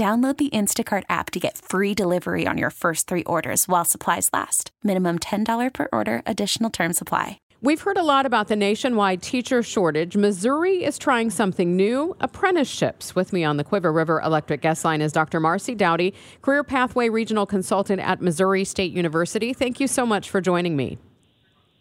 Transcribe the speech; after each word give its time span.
Download 0.00 0.34
the 0.34 0.48
Instacart 0.48 1.02
app 1.10 1.30
to 1.32 1.38
get 1.38 1.58
free 1.58 1.92
delivery 1.92 2.46
on 2.46 2.56
your 2.56 2.70
first 2.70 3.06
three 3.06 3.22
orders 3.24 3.68
while 3.68 3.84
supplies 3.84 4.30
last. 4.32 4.70
Minimum 4.82 5.18
$10 5.18 5.74
per 5.74 5.88
order, 5.92 6.22
additional 6.24 6.70
term 6.70 6.94
supply. 6.94 7.38
We've 7.60 7.82
heard 7.82 7.98
a 7.98 8.02
lot 8.02 8.24
about 8.24 8.48
the 8.48 8.56
nationwide 8.56 9.20
teacher 9.20 9.62
shortage. 9.62 10.16
Missouri 10.16 10.84
is 10.84 10.96
trying 10.96 11.28
something 11.28 11.76
new 11.76 12.16
apprenticeships. 12.18 13.14
With 13.14 13.34
me 13.34 13.44
on 13.44 13.58
the 13.58 13.62
Cuivre 13.62 13.94
River 13.94 14.22
Electric 14.22 14.62
Guest 14.62 14.86
Line 14.86 15.02
is 15.02 15.12
Dr. 15.12 15.38
Marci 15.38 15.76
Dowdy, 15.76 16.14
Career 16.40 16.64
Pathway 16.64 17.10
Regional 17.10 17.44
Consultant 17.44 18.00
at 18.00 18.22
Missouri 18.22 18.64
State 18.64 18.92
University. 18.92 19.52
Thank 19.52 19.80
you 19.80 19.86
so 19.86 20.06
much 20.06 20.30
for 20.30 20.40
joining 20.40 20.76
me. 20.76 20.96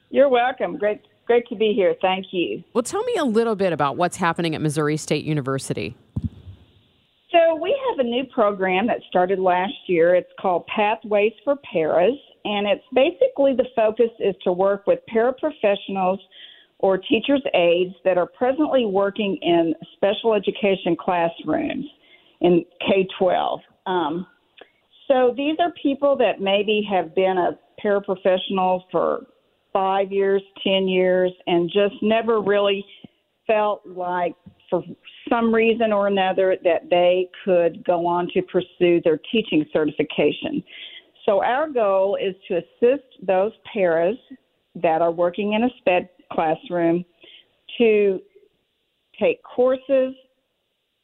You're 0.09 0.27
welcome. 0.27 0.75
Great, 0.75 0.99
great 1.25 1.47
to 1.47 1.55
be 1.55 1.72
here. 1.72 1.95
Thank 2.01 2.25
you. 2.33 2.66
Well, 2.73 2.83
tell 2.83 3.03
me 3.03 3.16
a 3.16 3.23
little 3.23 3.55
bit 3.55 3.72
about 3.72 3.95
what's 3.95 4.17
happening 4.17 4.55
at 4.55 4.61
Missouri 4.61 4.97
State 4.97 5.23
University. 5.23 5.95
A 8.00 8.03
new 8.03 8.23
program 8.33 8.88
that 8.88 9.02
started 9.09 9.39
last 9.39 9.73
year. 9.88 10.16
It's 10.16 10.31
called 10.39 10.66
Pathways 10.67 11.33
for 11.44 11.58
Paras, 11.69 12.17
and 12.45 12.66
it's 12.66 12.83
basically 12.94 13.53
the 13.53 13.67
focus 13.75 14.09
is 14.19 14.36
to 14.45 14.53
work 14.53 14.88
with 14.88 15.00
paraprofessionals 15.14 16.17
or 16.78 16.97
teachers' 16.97 17.44
aides 17.53 17.94
that 18.06 18.17
are 18.17 18.25
presently 18.25 18.86
working 18.86 19.38
in 19.41 19.73
special 19.95 20.33
education 20.33 20.95
classrooms 20.97 21.86
in 22.39 22.64
K 22.88 23.06
12. 23.19 23.59
Um, 23.86 24.25
so 25.09 25.34
these 25.36 25.58
are 25.59 25.73
people 25.84 26.16
that 26.17 26.39
maybe 26.39 26.81
have 26.89 27.13
been 27.16 27.38
a 27.38 27.59
paraprofessional 27.84 28.84
for 28.91 29.25
five 29.73 30.11
years, 30.11 30.41
10 30.63 30.88
years, 30.88 31.34
and 31.47 31.69
just 31.69 31.95
never 32.02 32.39
really 32.39 32.86
felt 33.45 33.81
like 33.86 34.36
for 34.70 34.84
some 35.30 35.53
reason 35.53 35.92
or 35.92 36.08
another 36.08 36.58
that 36.64 36.89
they 36.89 37.30
could 37.44 37.84
go 37.86 38.06
on 38.06 38.28
to 38.34 38.42
pursue 38.44 39.02
their 39.03 39.20
teaching 39.31 39.66
certification. 39.72 40.64
So 41.25 41.44
our 41.44 41.70
goal 41.70 42.17
is 42.22 42.36
to 42.48 42.58
assist 42.58 43.06
those 43.22 43.52
paras 43.72 44.17
that 44.75 45.02
are 45.02 45.12
working 45.12 45.53
in 45.53 45.64
a 45.64 45.70
SPED 45.80 46.09
classroom 46.31 47.03
to 47.78 48.19
take 49.19 49.41
courses 49.44 50.13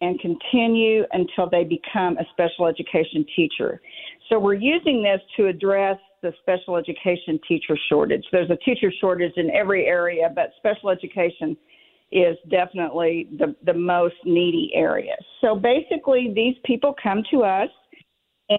and 0.02 0.20
continue 0.20 1.04
until 1.14 1.50
they 1.50 1.64
become 1.64 2.18
a 2.18 2.26
special 2.32 2.68
education 2.68 3.26
teacher. 3.36 3.82
So 4.30 4.40
we're 4.40 4.54
using 4.54 5.02
this 5.02 5.22
to 5.38 5.48
address 5.48 5.98
the 6.22 6.34
special 6.42 6.76
education 6.76 7.40
teacher 7.48 7.78
shortage. 7.90 8.24
There's 8.32 8.50
a 8.50 8.58
teacher 8.58 8.92
shortage 9.00 9.34
in 9.38 9.52
every 9.52 9.86
area, 9.86 10.32
but 10.34 10.52
special 10.58 10.90
education 10.90 11.56
is 12.16 12.38
definitely 12.50 13.28
the, 13.38 13.54
the 13.66 13.74
most 13.74 14.16
needy 14.24 14.72
area. 14.74 15.16
So 15.42 15.54
basically, 15.54 16.32
these 16.34 16.56
people 16.64 16.96
come 17.02 17.24
to 17.32 17.44
us. 17.44 17.70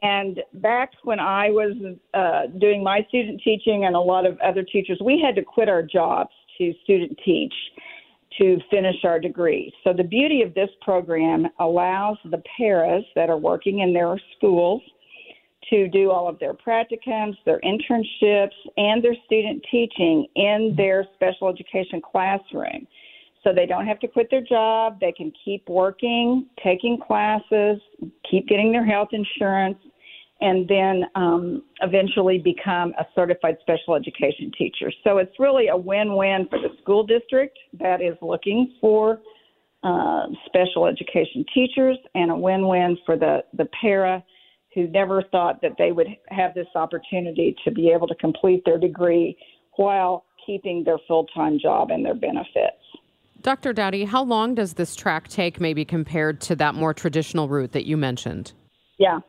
And 0.03 0.41
back 0.55 0.91
when 1.05 1.21
I 1.21 1.49
was 1.49 1.75
uh, 2.12 2.59
doing 2.59 2.83
my 2.83 3.00
student 3.09 3.41
teaching 3.43 3.87
and 3.87 3.97
a 3.97 4.00
lot 4.00 4.27
of 4.27 4.39
other 4.41 4.62
teachers, 4.62 5.00
we 5.03 5.22
had 5.25 5.34
to 5.37 5.43
quit 5.43 5.69
our 5.69 5.83
jobs 5.83 6.31
to 6.59 6.75
student 6.84 7.19
teach 7.25 7.55
to 8.39 8.59
finish 8.71 8.97
our 9.05 9.19
degree. 9.19 9.72
So 9.84 9.95
the 9.95 10.05
beauty 10.05 10.43
of 10.43 10.53
this 10.53 10.69
program 10.83 11.47
allows 11.59 12.19
the 12.25 12.43
paras 12.59 13.05
that 13.15 13.31
are 13.31 13.39
working 13.39 13.78
in 13.78 13.95
their 13.95 14.21
schools 14.37 14.83
to 15.71 15.89
do 15.89 16.11
all 16.11 16.28
of 16.28 16.39
their 16.39 16.53
practicums, 16.53 17.34
their 17.47 17.61
internships, 17.61 18.55
and 18.77 19.03
their 19.03 19.16
student 19.25 19.65
teaching 19.71 20.27
in 20.34 20.75
their 20.77 21.06
special 21.15 21.49
education 21.49 22.03
classroom 22.03 22.87
so 23.47 23.55
they 23.55 23.67
don't 23.67 23.87
have 23.87 24.01
to 24.01 24.09
quit 24.09 24.27
their 24.29 24.41
job. 24.41 24.99
They 25.01 25.12
can 25.12 25.33
keep 25.45 25.69
working, 25.69 26.47
taking 26.65 26.99
classes, 26.99 27.81
keep 28.29 28.49
getting 28.49 28.73
their 28.73 28.84
health 28.84 29.11
insurance, 29.12 29.79
and 30.41 30.67
then 30.67 31.05
um, 31.15 31.62
eventually 31.81 32.39
become 32.39 32.93
a 32.99 33.07
certified 33.15 33.57
special 33.61 33.95
education 33.95 34.51
teacher. 34.59 34.91
So 35.05 35.19
it's 35.19 35.39
really 35.39 35.69
a 35.69 35.77
win 35.77 36.17
win 36.17 36.49
for 36.51 36.59
the 36.59 36.71
school 36.83 37.07
district 37.07 37.57
that 37.79 38.03
is 38.03 38.17
looking 38.21 38.75
for 38.81 39.21
uh, 39.84 40.27
special 40.47 40.87
education 40.87 41.45
teachers, 41.55 41.97
and 42.17 42.33
a 42.33 42.37
win 42.37 42.67
win 42.67 42.99
for 43.07 43.17
the, 43.17 43.45
the 43.57 43.69
para 43.81 44.25
who 44.75 44.89
never 44.89 45.23
thought 45.31 45.63
that 45.63 45.73
they 45.78 45.93
would 45.93 46.09
have 46.28 46.53
this 46.55 46.67
opportunity 46.75 47.55
to 47.65 47.71
be 47.71 47.91
able 47.91 48.09
to 48.09 48.15
complete 48.17 48.63
their 48.67 48.78
degree 48.78 49.37
while 49.77 50.25
keeping 50.45 50.83
their 50.84 50.99
full 51.07 51.27
time 51.27 51.59
job 51.61 51.91
and 51.91 52.05
their 52.05 52.15
benefits. 52.15 52.77
Dr. 53.47 53.73
Dowdy, 53.73 54.05
how 54.05 54.25
long 54.25 54.57
does 54.57 54.75
this 54.75 54.97
track 54.97 55.29
take, 55.29 55.61
maybe 55.61 55.84
compared 55.84 56.41
to 56.41 56.57
that 56.57 56.75
more 56.75 56.93
traditional 56.93 57.49
route 57.49 57.71
that 57.71 57.87
you 57.87 57.97
mentioned? 57.97 58.53
Yeah. 58.99 59.21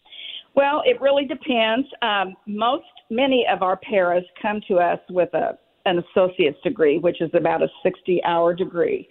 Well, 0.55 0.81
it 0.85 0.99
really 0.99 1.25
depends. 1.25 1.87
Um, 2.01 2.33
most, 2.47 2.87
many 3.11 3.45
of 3.47 3.61
our 3.61 3.77
paras 3.77 4.23
come 4.41 4.59
to 4.69 4.77
us 4.77 4.97
with 5.11 5.31
a, 5.35 5.55
an 5.85 5.99
associate's 5.99 6.57
degree, 6.63 6.97
which 6.97 7.21
is 7.21 7.29
about 7.35 7.61
a 7.61 7.67
60 7.83 8.23
hour 8.23 8.55
degree. 8.55 9.07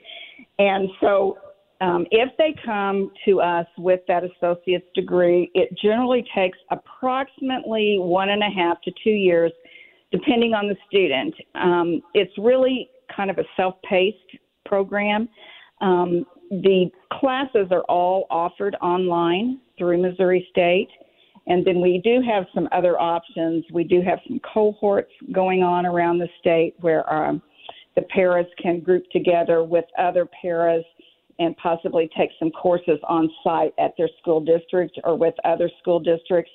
And 0.59 0.89
so 1.01 1.39
um, 1.81 2.07
if 2.11 2.31
they 2.37 2.53
come 2.65 3.13
to 3.27 3.41
us 3.41 3.67
with 3.79 4.01
that 4.09 4.25
associate's 4.25 4.89
degree, 4.97 5.53
it 5.55 5.69
generally 5.81 6.25
takes 6.35 6.59
approximately 6.73 7.99
one 8.01 8.31
and 8.31 8.43
a 8.43 8.51
half 8.51 8.81
to 8.83 8.91
two 9.05 9.11
years, 9.11 9.53
depending 10.11 10.53
on 10.53 10.67
the 10.67 10.75
student. 10.89 11.33
Um, 11.55 12.03
it's 12.13 12.37
really 12.39 12.91
kind 13.17 13.31
of 13.31 13.39
a 13.39 13.45
self 13.57 13.77
paced 13.89 14.37
program. 14.67 15.29
Um, 15.81 16.25
the 16.51 16.91
classes 17.13 17.69
are 17.71 17.83
all 17.83 18.27
offered 18.31 18.77
online 18.81 19.61
through 19.79 20.01
Missouri 20.01 20.47
State. 20.51 20.89
And 21.49 21.65
then 21.65 21.81
we 21.81 22.01
do 22.03 22.21
have 22.29 22.45
some 22.55 22.69
other 22.73 23.01
options. 23.01 23.65
We 23.73 23.85
do 23.85 24.03
have 24.03 24.19
some 24.27 24.41
cohorts 24.53 25.13
going 25.33 25.63
on 25.63 25.87
around 25.87 26.19
the 26.19 26.29
state 26.41 26.75
where 26.81 27.13
um, 27.13 27.41
the 27.95 28.03
paras 28.03 28.47
can 28.61 28.81
group 28.81 29.05
together 29.13 29.63
with 29.63 29.85
other 29.99 30.27
paras 30.41 30.85
and 31.39 31.57
possibly 31.59 32.09
take 32.17 32.31
some 32.39 32.51
courses 32.51 32.99
on 33.09 33.31
site 33.45 33.75
at 33.79 33.93
their 33.97 34.09
school 34.21 34.41
district 34.41 34.99
or 35.05 35.17
with 35.17 35.35
other 35.45 35.71
school 35.81 36.01
districts. 36.01 36.51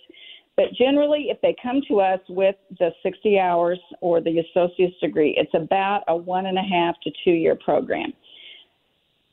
But 0.61 0.73
generally, 0.77 1.29
if 1.29 1.41
they 1.41 1.55
come 1.59 1.81
to 1.87 2.01
us 2.01 2.19
with 2.29 2.55
the 2.77 2.91
60 3.01 3.39
hours 3.39 3.79
or 3.99 4.21
the 4.21 4.37
associate's 4.39 4.99
degree, 4.99 5.35
it's 5.35 5.53
about 5.55 6.03
a 6.07 6.15
one 6.15 6.45
and 6.45 6.55
a 6.55 6.61
half 6.61 6.93
to 7.03 7.11
two 7.23 7.31
year 7.31 7.55
program. 7.55 8.13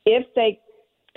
If 0.06 0.24
they 0.34 0.58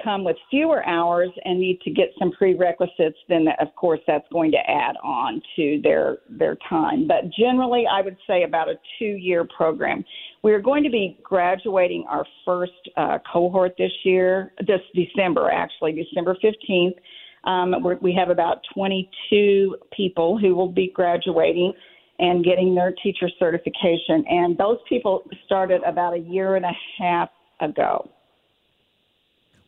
come 0.04 0.26
with 0.26 0.36
fewer 0.50 0.86
hours 0.86 1.30
and 1.46 1.62
need 1.62 1.80
to 1.82 1.92
get 1.92 2.10
some 2.20 2.34
prerequisites, 2.34 3.18
then 3.30 3.46
of 3.62 3.74
course 3.76 4.02
that's 4.06 4.28
going 4.34 4.52
to 4.52 4.58
add 4.58 4.98
on 5.02 5.42
to 5.56 5.80
their 5.82 6.18
their 6.30 6.58
time. 6.68 7.08
But 7.08 7.32
generally, 7.32 7.86
I 7.90 8.02
would 8.02 8.18
say 8.28 8.44
about 8.44 8.68
a 8.68 8.76
two-year 9.00 9.48
program. 9.56 10.04
We 10.44 10.52
are 10.52 10.62
going 10.62 10.84
to 10.84 10.90
be 10.90 11.20
graduating 11.24 12.04
our 12.10 12.26
first 12.44 12.74
uh, 12.98 13.20
cohort 13.32 13.76
this 13.78 13.94
year, 14.04 14.52
this 14.68 14.82
December 14.94 15.50
actually, 15.50 15.94
December 15.94 16.36
fifteenth. 16.42 16.98
Um, 17.44 17.76
we 18.02 18.14
have 18.14 18.30
about 18.30 18.62
22 18.74 19.76
people 19.96 20.38
who 20.38 20.56
will 20.56 20.72
be 20.72 20.92
graduating 20.94 21.74
and 22.20 22.44
getting 22.46 22.76
their 22.76 22.94
teacher 23.04 23.30
certification, 23.40 24.24
and 24.30 24.58
those 24.58 24.78
people 24.88 25.24
started 25.46 25.82
about 25.84 26.14
a 26.14 26.20
year 26.20 26.56
and 26.56 26.66
a 26.66 26.72
half 27.00 27.30
ago. 27.60 28.10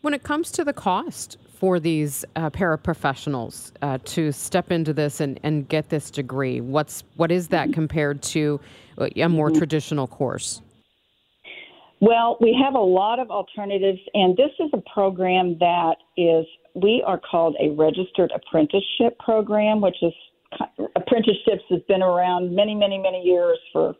When 0.02 0.14
it 0.14 0.24
comes 0.24 0.52
to 0.52 0.64
the 0.64 0.74
cost 0.74 1.38
for 1.56 1.80
these 1.80 2.26
uh, 2.36 2.50
paraprofessionals 2.50 3.72
uh, 3.82 3.98
to 4.04 4.32
step 4.32 4.70
into 4.70 4.94
this 4.94 5.20
and, 5.20 5.40
and 5.44 5.68
get 5.68 5.90
this 5.90 6.12
degree, 6.12 6.62
what's 6.62 7.04
what 7.16 7.32
is 7.32 7.48
that 7.48 7.74
compared 7.74 8.22
to 8.22 8.60
a 8.98 9.30
more 9.30 9.50
mm-hmm. 9.50 9.58
traditional 9.58 10.06
course? 10.06 10.62
Well, 12.04 12.38
we 12.42 12.54
have 12.62 12.76
a 12.76 12.80
lot 12.80 13.20
of 13.20 13.32
alternatives, 13.32 14.00
and 14.14 14.36
this 14.36 14.52
is 14.60 14.70
a 14.74 14.82
program 14.94 15.58
that 15.60 15.96
is, 16.18 16.46
we 16.76 17.04
are 17.06 17.20
called 17.20 17.56
a 17.60 17.70
registered 17.72 18.32
apprenticeship 18.36 19.18
program, 19.20 19.82
which 19.82 19.98
is 20.02 20.14
apprenticeships 20.96 21.64
has 21.70 21.82
been 21.88 22.02
around 22.02 22.56
many, 22.56 22.76
many, 22.76 22.98
many 22.98 23.22
years 23.24 23.58
for 23.72 23.96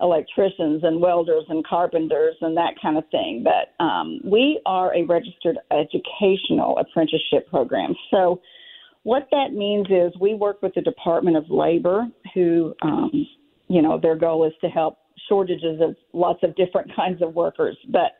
electricians 0.00 0.82
and 0.82 1.00
welders 1.00 1.44
and 1.48 1.66
carpenters 1.66 2.34
and 2.40 2.56
that 2.56 2.74
kind 2.80 2.96
of 2.96 3.04
thing. 3.10 3.44
But 3.44 3.82
um, 3.84 4.20
we 4.24 4.60
are 4.66 4.94
a 4.94 5.04
registered 5.04 5.58
educational 5.70 6.78
apprenticeship 6.78 7.48
program. 7.50 7.94
So, 8.10 8.40
what 9.02 9.28
that 9.30 9.52
means 9.54 9.86
is 9.88 10.12
we 10.20 10.34
work 10.34 10.60
with 10.60 10.74
the 10.74 10.82
Department 10.82 11.34
of 11.34 11.44
Labor, 11.48 12.06
who, 12.34 12.74
um, 12.82 13.26
you 13.68 13.80
know, 13.80 13.98
their 13.98 14.14
goal 14.14 14.46
is 14.46 14.52
to 14.60 14.68
help 14.68 14.98
shortages 15.26 15.80
of 15.80 15.96
lots 16.12 16.40
of 16.42 16.54
different 16.54 16.94
kinds 16.96 17.22
of 17.22 17.34
workers. 17.34 17.78
But 17.88 18.12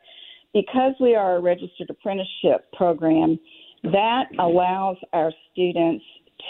because 0.53 0.93
we 0.99 1.15
are 1.15 1.35
a 1.35 1.39
registered 1.39 1.89
apprenticeship 1.89 2.71
program, 2.73 3.39
that 3.83 4.25
allows 4.39 4.97
our 5.13 5.31
students 5.51 6.03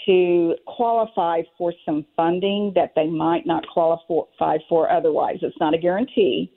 to 0.06 0.56
qualify 0.68 1.42
for 1.58 1.74
some 1.86 2.06
funding 2.16 2.72
that 2.76 2.94
they 2.96 3.08
might 3.08 3.46
not 3.46 3.64
qualify 3.68 4.58
for 4.70 4.90
otherwise. 4.90 5.38
It's 5.42 5.58
not 5.60 5.74
a 5.74 5.78
guarantee. 5.78 6.52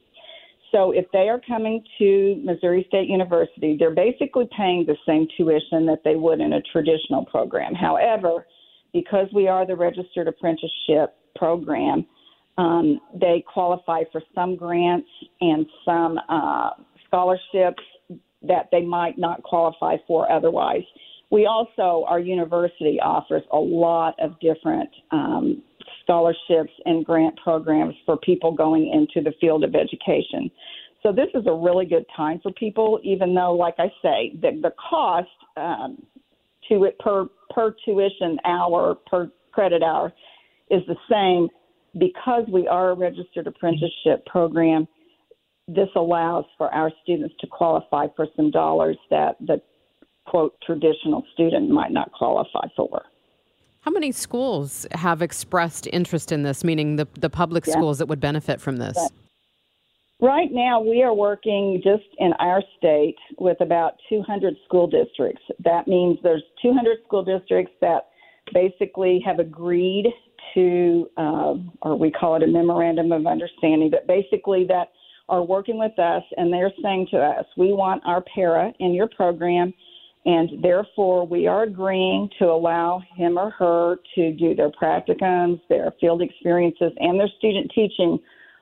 So 0.72 0.90
if 0.90 1.04
they 1.12 1.28
are 1.28 1.40
coming 1.46 1.84
to 1.98 2.40
Missouri 2.44 2.84
State 2.88 3.08
University, 3.08 3.76
they're 3.78 3.94
basically 3.94 4.48
paying 4.56 4.84
the 4.86 4.96
same 5.06 5.28
tuition 5.36 5.86
that 5.86 6.00
they 6.04 6.16
would 6.16 6.40
in 6.40 6.54
a 6.54 6.62
traditional 6.72 7.24
program. 7.26 7.74
However, 7.74 8.46
because 8.92 9.28
we 9.32 9.46
are 9.46 9.66
the 9.66 9.76
registered 9.76 10.26
apprenticeship 10.26 11.16
program, 11.36 12.06
um, 12.58 13.00
they 13.20 13.44
qualify 13.52 14.02
for 14.10 14.22
some 14.34 14.56
grants 14.56 15.08
and 15.40 15.66
some 15.84 16.18
uh, 16.28 16.70
scholarships 17.06 17.82
that 18.48 18.68
they 18.72 18.82
might 18.82 19.18
not 19.18 19.42
qualify 19.42 19.96
for 20.06 20.30
otherwise. 20.30 20.82
We 21.30 21.46
also, 21.46 22.04
our 22.06 22.20
university 22.20 22.98
offers 23.02 23.42
a 23.52 23.58
lot 23.58 24.14
of 24.20 24.38
different 24.40 24.90
um, 25.10 25.62
scholarships 26.02 26.72
and 26.84 27.04
grant 27.04 27.36
programs 27.42 27.94
for 28.06 28.16
people 28.18 28.52
going 28.52 28.90
into 28.92 29.28
the 29.28 29.34
field 29.40 29.64
of 29.64 29.74
education. 29.74 30.50
So 31.02 31.12
this 31.12 31.28
is 31.34 31.46
a 31.46 31.52
really 31.52 31.86
good 31.86 32.06
time 32.16 32.40
for 32.42 32.52
people, 32.52 33.00
even 33.02 33.34
though, 33.34 33.52
like 33.52 33.74
I 33.78 33.88
say, 34.00 34.32
the, 34.40 34.60
the 34.62 34.72
cost 34.90 35.28
um, 35.56 36.02
to 36.68 36.84
it 36.84 36.98
per 36.98 37.26
per 37.50 37.74
tuition 37.84 38.38
hour 38.44 38.96
per 39.06 39.30
credit 39.52 39.82
hour 39.82 40.12
is 40.70 40.82
the 40.86 40.96
same 41.10 41.48
because 41.98 42.44
we 42.50 42.66
are 42.66 42.90
a 42.90 42.94
registered 42.94 43.46
apprenticeship 43.46 44.24
program. 44.26 44.88
This 45.66 45.88
allows 45.96 46.44
for 46.58 46.72
our 46.74 46.90
students 47.02 47.34
to 47.40 47.46
qualify 47.46 48.06
for 48.16 48.26
some 48.36 48.50
dollars 48.50 48.98
that 49.10 49.36
the 49.40 49.62
quote 50.26 50.54
traditional 50.62 51.24
student 51.32 51.70
might 51.70 51.90
not 51.90 52.12
qualify 52.12 52.66
for. 52.76 53.02
How 53.80 53.90
many 53.90 54.12
schools 54.12 54.86
have 54.92 55.20
expressed 55.20 55.86
interest 55.92 56.32
in 56.32 56.42
this, 56.42 56.64
meaning 56.64 56.96
the, 56.96 57.06
the 57.18 57.30
public 57.30 57.66
yeah. 57.66 57.74
schools 57.74 57.98
that 57.98 58.06
would 58.06 58.20
benefit 58.20 58.60
from 58.60 58.76
this? 58.78 58.96
Right 60.20 60.50
now, 60.50 60.80
we 60.80 61.02
are 61.02 61.12
working 61.12 61.82
just 61.84 62.08
in 62.18 62.32
our 62.38 62.62
state 62.78 63.16
with 63.38 63.60
about 63.60 63.94
200 64.08 64.54
school 64.64 64.86
districts. 64.86 65.42
That 65.62 65.86
means 65.86 66.18
there's 66.22 66.42
200 66.62 66.98
school 67.06 67.24
districts 67.24 67.72
that 67.80 68.08
basically 68.52 69.20
have 69.24 69.38
agreed 69.38 70.06
to, 70.54 71.10
uh, 71.16 71.54
or 71.82 71.96
we 71.96 72.10
call 72.10 72.36
it 72.36 72.42
a 72.42 72.46
memorandum 72.46 73.12
of 73.12 73.26
understanding, 73.26 73.90
but 73.90 74.06
basically 74.06 74.64
that 74.68 74.92
are 75.28 75.42
working 75.42 75.78
with 75.78 75.98
us 75.98 76.22
and 76.36 76.52
they're 76.52 76.72
saying 76.82 77.08
to 77.10 77.18
us, 77.18 77.44
we 77.56 77.72
want 77.72 78.02
our 78.04 78.22
para 78.34 78.72
in 78.80 78.92
your 78.92 79.08
program 79.08 79.72
and 80.26 80.62
therefore 80.62 81.26
we 81.26 81.46
are 81.46 81.64
agreeing 81.64 82.28
to 82.38 82.46
allow 82.46 83.02
him 83.14 83.38
or 83.38 83.50
her 83.50 83.96
to 84.14 84.32
do 84.32 84.54
their 84.54 84.70
practicums, 84.70 85.60
their 85.68 85.92
field 86.00 86.22
experiences, 86.22 86.92
and 86.98 87.18
their 87.18 87.28
student 87.38 87.70
teaching 87.74 88.18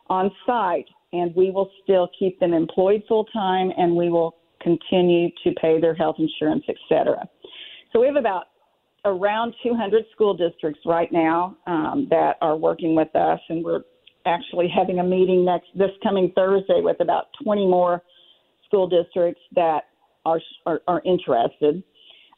on 0.09 0.31
site, 0.44 0.87
and 1.12 1.35
we 1.37 1.50
will 1.50 1.70
still 1.82 2.09
keep 2.19 2.38
them 2.41 2.53
employed 2.53 3.03
full 3.06 3.25
time, 3.26 3.70
and 3.76 3.94
we 3.94 4.08
will 4.08 4.37
continue 4.61 5.29
to 5.44 5.53
pay 5.61 5.81
their 5.81 5.94
health 5.94 6.17
insurance, 6.19 6.65
et 6.69 6.76
cetera. 6.88 7.29
So 7.93 8.00
we 8.00 8.06
have 8.06 8.17
about 8.17 8.47
around 9.05 9.55
200 9.62 10.05
school 10.12 10.35
districts 10.35 10.81
right 10.85 11.12
now 11.12 11.56
um, 11.67 12.06
that 12.11 12.37
are 12.41 12.56
working 12.56 12.94
with 12.97 13.15
us, 13.15 13.41
and 13.49 13.65
we're 13.65 13.82
actually 14.27 14.69
having 14.69 14.99
a 14.99 15.05
meeting 15.05 15.45
next 15.45 15.67
this 15.75 15.91
coming 16.03 16.33
Thursday 16.35 16.81
with 16.81 17.01
about 17.01 17.27
20 17.43 17.67
more 17.67 18.03
school 18.67 18.89
districts 18.89 19.41
that 19.55 19.85
are 20.25 20.41
are, 20.67 20.81
are 20.89 21.03
interested. 21.05 21.83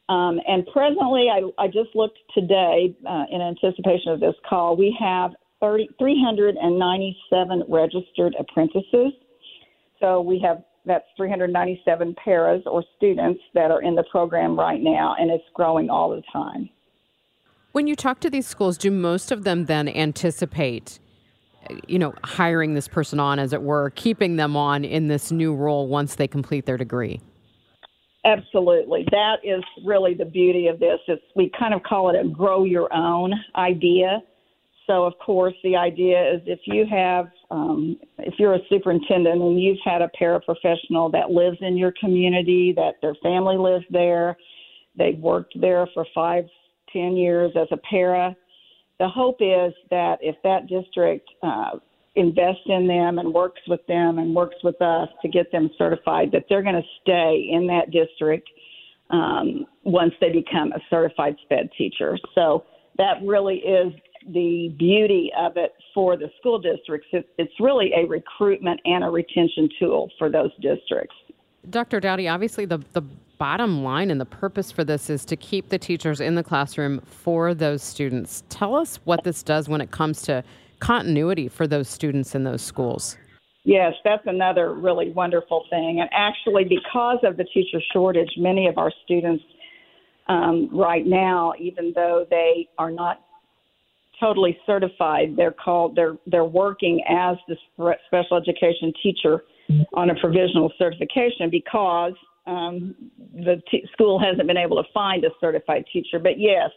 Um, 0.07 0.39
and 0.47 0.67
presently, 0.71 1.27
I, 1.31 1.63
I 1.63 1.67
just 1.67 1.95
looked 1.95 2.19
today 2.35 2.95
uh, 3.09 3.23
in 3.31 3.41
anticipation 3.41 4.11
of 4.11 4.19
this 4.19 4.35
call. 4.47 4.77
We 4.77 4.95
have 4.99 5.31
30, 5.61 5.89
397 5.97 7.63
registered 7.67 8.35
apprentices. 8.39 9.13
So 9.99 10.21
we 10.21 10.39
have 10.45 10.63
that's 10.85 11.05
397 11.17 12.15
paras 12.23 12.61
or 12.67 12.83
students 12.95 13.41
that 13.55 13.71
are 13.71 13.81
in 13.81 13.95
the 13.95 14.03
program 14.11 14.57
right 14.57 14.79
now, 14.81 15.15
and 15.17 15.31
it's 15.31 15.43
growing 15.55 15.89
all 15.89 16.11
the 16.11 16.21
time. 16.31 16.69
When 17.71 17.87
you 17.87 17.95
talk 17.95 18.19
to 18.21 18.29
these 18.29 18.47
schools, 18.47 18.77
do 18.77 18.91
most 18.91 19.31
of 19.31 19.43
them 19.43 19.65
then 19.65 19.89
anticipate, 19.89 20.99
you 21.87 21.99
know, 21.99 22.13
hiring 22.23 22.73
this 22.73 22.87
person 22.87 23.19
on, 23.19 23.39
as 23.39 23.53
it 23.53 23.61
were, 23.61 23.91
keeping 23.91 24.35
them 24.35 24.55
on 24.55 24.85
in 24.85 25.07
this 25.07 25.31
new 25.31 25.53
role 25.53 25.87
once 25.87 26.15
they 26.15 26.27
complete 26.27 26.65
their 26.65 26.77
degree? 26.77 27.21
Absolutely. 28.25 29.05
That 29.11 29.37
is 29.43 29.63
really 29.85 30.15
the 30.15 30.25
beauty 30.25 30.67
of 30.67 30.79
this. 30.79 30.99
We 31.35 31.51
kind 31.57 31.73
of 31.73 31.83
call 31.83 32.09
it 32.09 32.15
a 32.19 32.27
grow 32.27 32.63
your 32.63 32.91
own 32.91 33.33
idea. 33.55 34.21
So 34.87 35.03
of 35.03 35.13
course 35.23 35.53
the 35.63 35.75
idea 35.75 36.33
is 36.33 36.41
if 36.45 36.59
you 36.65 36.85
have 36.89 37.27
um, 37.51 37.97
if 38.19 38.35
you're 38.39 38.55
a 38.55 38.59
superintendent 38.69 39.41
and 39.41 39.61
you've 39.61 39.77
had 39.83 40.01
a 40.01 40.09
paraprofessional 40.19 41.11
that 41.11 41.31
lives 41.31 41.57
in 41.61 41.77
your 41.77 41.93
community, 41.99 42.73
that 42.75 42.95
their 43.01 43.15
family 43.21 43.57
lives 43.57 43.85
there, 43.91 44.37
they've 44.97 45.19
worked 45.19 45.53
there 45.59 45.87
for 45.93 46.05
five, 46.13 46.45
ten 46.91 47.15
years 47.15 47.51
as 47.55 47.67
a 47.71 47.77
para. 47.77 48.35
The 48.99 49.09
hope 49.09 49.37
is 49.39 49.73
that 49.89 50.17
if 50.21 50.35
that 50.43 50.67
district 50.67 51.29
uh, 51.43 51.71
invest 52.15 52.61
in 52.67 52.87
them 52.87 53.19
and 53.19 53.33
works 53.33 53.61
with 53.67 53.85
them 53.87 54.19
and 54.19 54.33
works 54.33 54.55
with 54.63 54.81
us 54.81 55.09
to 55.21 55.27
get 55.27 55.51
them 55.51 55.69
certified, 55.77 56.31
that 56.31 56.45
they're 56.49 56.63
going 56.63 56.75
to 56.75 56.87
stay 57.01 57.49
in 57.51 57.67
that 57.67 57.91
district 57.91 58.49
um, 59.09 59.65
once 59.83 60.13
they 60.21 60.31
become 60.31 60.71
a 60.71 60.79
certified 60.89 61.35
SPED 61.43 61.69
teacher. 61.77 62.17
So 62.33 62.63
that 62.97 63.15
really 63.23 63.57
is 63.57 63.93
the 64.33 64.73
beauty 64.79 65.31
of 65.37 65.57
it 65.57 65.73
for 65.93 66.17
the 66.17 66.29
school 66.39 66.57
districts. 66.57 67.07
It, 67.11 67.27
it's 67.37 67.53
really 67.59 67.91
a 67.95 68.07
recruitment 68.07 68.79
and 68.85 69.03
a 69.03 69.09
retention 69.09 69.69
tool 69.79 70.09
for 70.17 70.29
those 70.29 70.51
districts. 70.61 71.15
Dr. 71.69 71.99
Dowdy, 71.99 72.27
obviously 72.27 72.65
the, 72.65 72.79
the 72.93 73.03
bottom 73.37 73.83
line 73.83 74.11
and 74.11 74.19
the 74.19 74.25
purpose 74.25 74.71
for 74.71 74.83
this 74.83 75.09
is 75.09 75.25
to 75.25 75.35
keep 75.35 75.69
the 75.69 75.77
teachers 75.77 76.21
in 76.21 76.35
the 76.35 76.43
classroom 76.43 77.01
for 77.01 77.53
those 77.53 77.83
students. 77.83 78.43
Tell 78.49 78.75
us 78.75 78.99
what 79.03 79.23
this 79.23 79.43
does 79.43 79.69
when 79.69 79.81
it 79.81 79.91
comes 79.91 80.21
to 80.23 80.43
continuity 80.79 81.47
for 81.47 81.67
those 81.67 81.89
students 81.89 82.35
in 82.35 82.43
those 82.43 82.61
schools. 82.61 83.17
Yes, 83.63 83.93
that's 84.03 84.23
another 84.27 84.73
really 84.73 85.11
wonderful 85.11 85.65
thing. 85.69 85.99
And 85.99 86.09
actually, 86.13 86.65
because 86.65 87.17
of 87.23 87.35
the 87.37 87.45
teacher 87.45 87.79
shortage, 87.91 88.29
many 88.37 88.67
of 88.67 88.77
our 88.77 88.91
students 89.03 89.43
um, 90.27 90.69
right 90.71 91.05
now, 91.05 91.53
even 91.59 91.91
though 91.95 92.27
they 92.29 92.69
are 92.77 92.91
not 92.91 93.21
totally 94.19 94.57
certified, 94.65 95.35
they're 95.35 95.51
called 95.51 95.95
they're 95.95 96.15
they're 96.27 96.45
working 96.45 97.03
as 97.09 97.37
the 97.47 97.55
special 98.07 98.37
education 98.37 98.93
teacher 99.01 99.43
on 99.93 100.11
a 100.11 100.15
provisional 100.19 100.71
certification 100.77 101.49
because 101.49 102.13
um, 102.47 102.95
the 103.33 103.61
t- 103.69 103.87
school 103.91 104.19
hasn't 104.19 104.47
been 104.47 104.57
able 104.57 104.81
to 104.81 104.89
find 104.93 105.23
a 105.23 105.29
certified 105.39 105.85
teacher. 105.91 106.19
But 106.19 106.39
yes, 106.39 106.69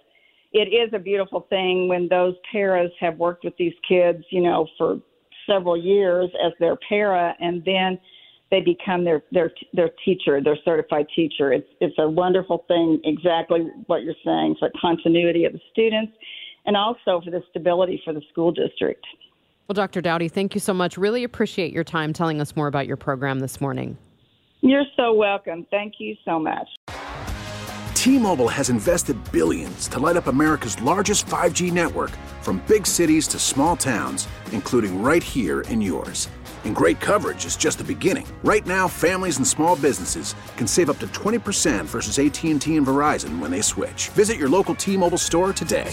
it 0.53 0.73
is 0.73 0.91
a 0.95 0.99
beautiful 0.99 1.47
thing 1.51 1.89
when 1.89 2.09
those 2.09 2.35
paras 2.51 2.91
have 3.01 3.19
worked 3.19 3.45
with 3.45 3.57
these 3.59 3.75
kids, 3.87 4.25
you 4.31 4.43
know, 4.43 4.67
for 4.79 5.01
several 5.47 5.77
years 5.77 6.31
as 6.45 6.53
their 6.59 6.77
para, 6.89 7.35
and 7.41 7.63
then 7.65 7.99
they 8.51 8.61
become 8.61 9.05
their 9.05 9.23
their 9.31 9.51
their 9.75 9.91
teacher, 10.05 10.43
their 10.43 10.57
certified 10.65 11.07
teacher. 11.15 11.53
It's 11.53 11.69
it's 11.81 11.97
a 11.99 12.09
wonderful 12.09 12.65
thing. 12.69 13.01
Exactly 13.05 13.69
what 13.87 14.03
you're 14.03 14.15
saying 14.25 14.57
for 14.59 14.71
continuity 14.81 15.45
of 15.45 15.53
the 15.53 15.61
students, 15.71 16.13
and 16.65 16.77
also 16.77 17.21
for 17.23 17.31
the 17.31 17.43
stability 17.51 18.01
for 18.05 18.15
the 18.15 18.23
school 18.31 18.53
district. 18.53 19.05
Well, 19.67 19.75
Dr. 19.75 20.01
Dowdy, 20.01 20.29
thank 20.29 20.55
you 20.55 20.61
so 20.61 20.73
much. 20.73 20.97
Really 20.97 21.25
appreciate 21.25 21.75
your 21.75 21.85
time 21.85 22.15
telling 22.15 22.41
us 22.41 22.57
more 22.57 22.69
about 22.69 22.87
your 22.87 22.97
program 22.97 23.41
this 23.41 23.61
morning. 23.61 23.99
You're 24.61 24.85
so 24.97 25.15
welcome. 25.15 25.67
Thank 25.71 25.95
you 25.99 26.17
so 26.25 26.39
much. 26.39 26.69
T-Mobile 27.95 28.49
has 28.49 28.71
invested 28.71 29.17
billions 29.33 29.89
to 29.89 29.99
light 29.99 30.17
up 30.17 30.29
America's 30.29 30.81
largest 30.83 31.27
5G 31.27 31.73
network 31.73 32.11
from 32.43 32.63
big 32.67 32.87
cities 32.87 33.29
to 33.29 33.39
small 33.39 33.77
towns, 33.77 34.29
including 34.53 35.03
right 35.03 35.23
here 35.23 35.61
in 35.63 35.81
yours. 35.81 36.29
And 36.65 36.75
great 36.75 37.01
coverage 37.01 37.45
is 37.45 37.57
just 37.57 37.79
the 37.79 37.85
beginning. 37.85 38.27
Right 38.43 38.67
now, 38.67 38.89
families 38.89 39.37
and 39.37 39.47
small 39.47 39.77
businesses 39.77 40.35
can 40.57 40.67
save 40.67 40.91
up 40.91 40.99
to 41.01 41.07
20% 41.09 41.85
versus 41.85 42.19
AT&T 42.19 42.77
and 42.77 42.87
Verizon 42.87 43.39
when 43.39 43.51
they 43.51 43.63
switch. 43.63 44.09
Visit 44.11 44.39
your 44.39 44.49
local 44.49 44.75
T-Mobile 44.75 45.19
store 45.19 45.53
today. 45.53 45.93